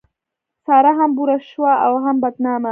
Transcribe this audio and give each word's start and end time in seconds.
سارا 0.65 0.91
هم 0.99 1.11
بوره 1.17 1.37
شوه 1.49 1.71
او 1.85 1.93
هم 2.05 2.15
بدنامه. 2.23 2.69